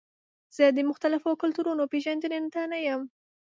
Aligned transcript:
زه 0.55 0.65
د 0.77 0.79
مختلفو 0.89 1.39
کلتورونو 1.41 1.83
پیژندنې 1.91 2.39
ته 2.53 2.61
نه 2.71 2.77
یم. 2.87 3.01